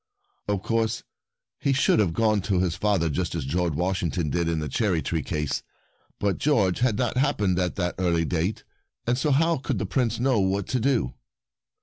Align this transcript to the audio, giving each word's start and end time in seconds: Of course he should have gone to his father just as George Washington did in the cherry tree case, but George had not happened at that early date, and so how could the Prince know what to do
Of 0.47 0.63
course 0.63 1.03
he 1.59 1.73
should 1.73 1.99
have 1.99 2.11
gone 2.13 2.41
to 2.49 2.57
his 2.59 2.73
father 2.73 3.07
just 3.07 3.35
as 3.35 3.45
George 3.45 3.75
Washington 3.75 4.31
did 4.31 4.49
in 4.49 4.57
the 4.57 4.67
cherry 4.67 5.03
tree 5.03 5.21
case, 5.21 5.61
but 6.19 6.39
George 6.39 6.79
had 6.79 6.97
not 6.97 7.17
happened 7.17 7.59
at 7.59 7.75
that 7.75 7.93
early 7.99 8.25
date, 8.25 8.63
and 9.05 9.15
so 9.15 9.29
how 9.29 9.57
could 9.57 9.77
the 9.77 9.85
Prince 9.85 10.19
know 10.19 10.39
what 10.39 10.65
to 10.69 10.79
do 10.79 11.13